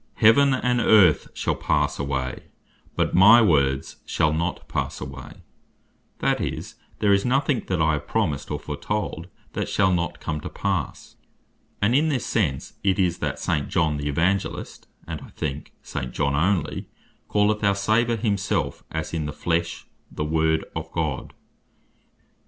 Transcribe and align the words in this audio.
"heaven 0.15 0.55
and 0.55 0.79
earth 0.81 1.27
shal 1.35 1.53
pass 1.53 1.99
away, 1.99 2.45
but 2.95 3.13
my 3.13 3.39
Words 3.39 3.97
shall 4.03 4.33
not 4.33 4.67
pass 4.67 4.99
away;" 4.99 5.43
that 6.21 6.41
is, 6.41 6.73
there 6.97 7.13
is 7.13 7.23
nothing 7.23 7.59
that 7.67 7.79
I 7.83 7.93
have 7.93 8.07
promised 8.07 8.49
or 8.49 8.57
foretold, 8.57 9.27
that 9.53 9.69
shall 9.69 9.93
not 9.93 10.19
come 10.19 10.41
to 10.41 10.49
passe. 10.49 11.17
And 11.83 11.93
in 11.93 12.09
this 12.09 12.25
sense 12.25 12.73
it 12.83 12.97
is, 12.97 13.19
that 13.19 13.37
St. 13.37 13.69
John 13.69 13.97
the 13.97 14.09
Evangelist, 14.09 14.87
and, 15.07 15.21
I 15.21 15.29
think, 15.29 15.71
St. 15.83 16.11
John 16.11 16.33
onely 16.33 16.87
calleth 17.31 17.63
our 17.63 17.75
Saviour 17.75 18.17
himself 18.17 18.83
as 18.89 19.13
in 19.13 19.27
the 19.27 19.31
flesh 19.31 19.85
"the 20.11 20.25
Word 20.25 20.65
of 20.75 20.91
God 20.91 21.25
(as 21.25 21.27
Joh. 21.27 21.29
1.14.) 21.29 21.31